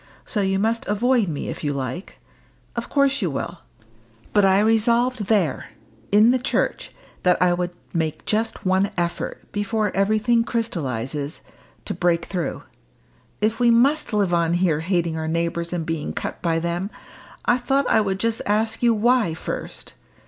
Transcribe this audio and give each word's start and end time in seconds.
So 0.25 0.41
you 0.41 0.57
must 0.57 0.87
avoid 0.87 1.27
me 1.27 1.47
if 1.49 1.63
you 1.63 1.73
like. 1.73 2.19
Of 2.75 2.89
course 2.89 3.21
you 3.21 3.29
will. 3.29 3.59
But 4.33 4.43
I 4.45 4.59
resolved 4.59 5.25
there 5.25 5.67
in 6.11 6.31
the 6.31 6.39
church 6.39 6.91
that 7.21 7.39
I 7.39 7.53
would 7.53 7.69
make 7.93 8.25
just 8.25 8.65
one 8.65 8.89
effort, 8.97 9.43
before 9.51 9.95
everything 9.95 10.43
crystallises, 10.43 11.41
to 11.85 11.93
break 11.93 12.25
through. 12.25 12.63
If 13.41 13.59
we 13.59 13.69
must 13.69 14.11
live 14.11 14.33
on 14.33 14.55
here 14.55 14.79
hating 14.79 15.17
our 15.17 15.27
neighbours 15.27 15.71
and 15.71 15.85
being 15.85 16.13
cut 16.13 16.41
by 16.41 16.57
them, 16.57 16.89
I 17.45 17.59
thought 17.59 17.87
I 17.87 18.01
would 18.01 18.19
just 18.19 18.41
ask 18.47 18.81
you 18.81 18.95
why, 18.95 19.35
first. 19.35 19.93